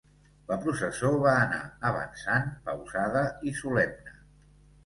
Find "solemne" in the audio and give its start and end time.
3.63-4.19